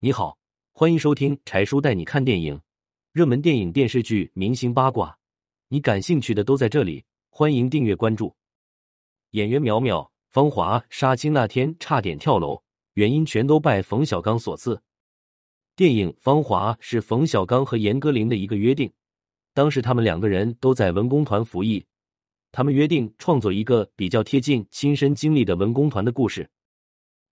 [0.00, 0.38] 你好，
[0.70, 2.60] 欢迎收听柴叔带你看电影，
[3.10, 5.18] 热门电影、电视剧、明星八卦，
[5.66, 7.04] 你感兴趣的都在这里。
[7.30, 8.32] 欢迎订阅关注。
[9.30, 12.62] 演员苗苗，芳华杀青那天差点跳楼，
[12.94, 14.80] 原因全都拜冯小刚所赐。
[15.74, 18.92] 电影《芳华》是冯小刚和严歌苓的一个约定，
[19.52, 21.84] 当时他们两个人都在文工团服役，
[22.52, 26.48] 他们约定创作一个比较贴近亲身经历的文工团的故事。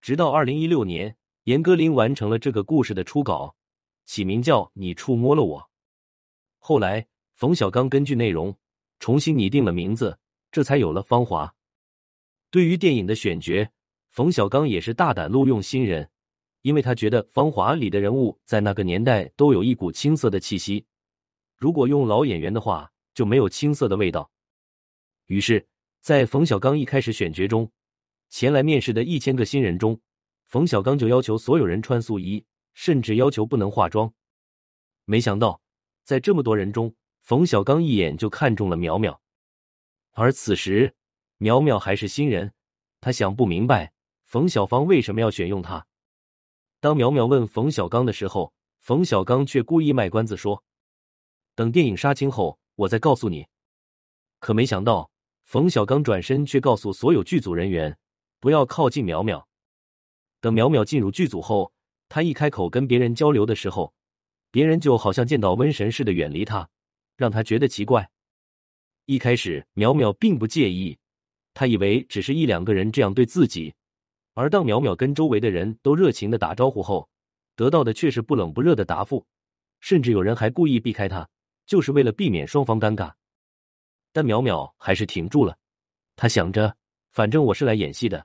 [0.00, 1.14] 直到二零一六年。
[1.48, 3.56] 严歌苓完成了这个故事的初稿，
[4.04, 5.60] 起名叫《你触摸了我》。
[6.58, 8.54] 后来，冯小刚根据内容
[8.98, 10.18] 重新拟定了名字，
[10.50, 11.46] 这才有了《芳华》。
[12.50, 13.66] 对于电影的选角，
[14.10, 16.10] 冯小刚也是大胆录用新人，
[16.60, 20.84] 因为他觉得《芳华》里的人物在那个年代都有一股青涩的气息，
[21.56, 24.30] 如果用老演员的话，就没有青涩的味道。
[25.28, 25.66] 于是，
[26.02, 27.72] 在冯小刚一开始选角中，
[28.28, 29.98] 前来面试的一千个新人中。
[30.48, 34.14] 冯小刚就要求所有人穿素衣，甚至要求不能化妆。
[35.04, 35.60] 没想到，
[36.04, 39.20] 在这么多人中，冯小刚一眼就看中了苗苗。
[40.12, 40.94] 而此时，
[41.36, 42.54] 苗苗还是新人，
[42.98, 43.92] 他想不明白
[44.24, 45.86] 冯小刚为什么要选用他。
[46.80, 50.64] 当苗苗问冯小刚的时候，冯小刚却故意卖关子说
[51.54, 53.46] ：“等电影杀青后，我再告诉你。”
[54.40, 55.10] 可没想到，
[55.44, 57.98] 冯小刚转身却告诉所有剧组人员
[58.40, 59.46] ：“不要靠近苗苗。”
[60.40, 61.72] 等苗苗进入剧组后，
[62.08, 63.92] 他一开口跟别人交流的时候，
[64.50, 66.68] 别人就好像见到瘟神似的远离他，
[67.16, 68.08] 让他觉得奇怪。
[69.06, 70.96] 一开始，苗苗并不介意，
[71.54, 73.74] 他以为只是一两个人这样对自己。
[74.34, 77.08] 而当苗苗跟周围的人都热情的打招呼后，
[77.56, 79.26] 得到的却是不冷不热的答复，
[79.80, 81.28] 甚至有人还故意避开他，
[81.66, 83.12] 就是为了避免双方尴尬。
[84.12, 85.56] 但苗苗还是挺住了，
[86.14, 86.76] 他想着，
[87.10, 88.24] 反正我是来演戏的，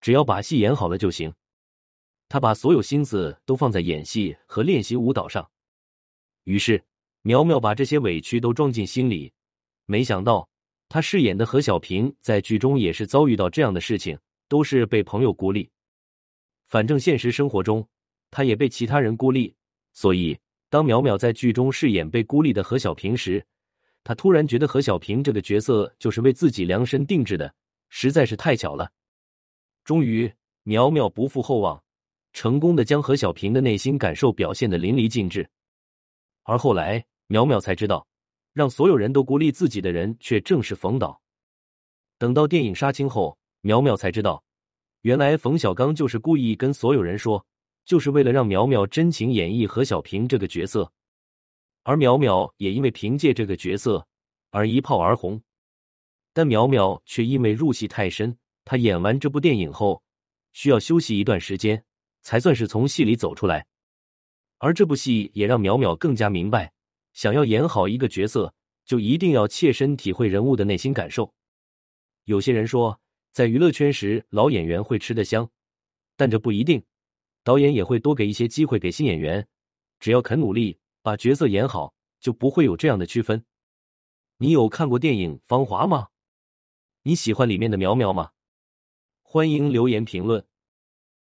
[0.00, 1.32] 只要把戏演好了就行。
[2.28, 5.50] 他把所有心思都放在演戏和练习舞蹈上，
[6.44, 6.84] 于是
[7.22, 9.32] 苗苗把这些委屈都装进心里。
[9.86, 10.48] 没想到，
[10.88, 15.70] 他饰演的何小平在剧中也是遭遇到这样的事情，都是被朋友孤立。
[16.66, 17.88] 反正现实生活中，
[18.30, 19.54] 他也被其他人孤立。
[19.94, 20.38] 所以，
[20.68, 23.44] 当苗苗在剧中饰演被孤立的何小平时，
[24.04, 27.54] 他突然觉得何小平这个角色就是为自己量身定制的，
[27.88, 28.92] 实在是太巧了。
[29.82, 30.30] 终于，
[30.62, 31.82] 苗苗不负厚望。
[32.32, 35.48] 成功的将何小平的内心感受表现的淋漓尽致，
[36.44, 38.06] 而后来苗苗才知道，
[38.52, 41.20] 让所有人都孤立自己的人却正是冯导。
[42.18, 44.42] 等到电影杀青后，苗苗才知道，
[45.02, 47.44] 原来冯小刚就是故意跟所有人说，
[47.84, 50.92] 就是为了让苗苗真情演绎何小平这个角色，
[51.84, 54.06] 而苗苗也因为凭借这个角色
[54.50, 55.40] 而一炮而红。
[56.32, 60.02] 但苗苗却因为入戏太深，她演完这部电影后
[60.52, 61.84] 需要休息一段时间。
[62.28, 63.66] 才算是从戏里走出来，
[64.58, 66.70] 而这部戏也让淼淼更加明白，
[67.14, 68.52] 想要演好一个角色，
[68.84, 71.32] 就一定要切身体会人物的内心感受。
[72.24, 73.00] 有些人说，
[73.32, 75.50] 在娱乐圈时老演员会吃得香，
[76.18, 76.84] 但这不一定，
[77.44, 79.48] 导演也会多给一些机会给新演员，
[79.98, 83.42] 只要肯努力，把角色演好，就不会有这样的区分。
[84.36, 86.08] 你有看过电影《芳华》吗？
[87.04, 88.32] 你喜欢里面的苗苗吗？
[89.22, 90.46] 欢迎留言评论。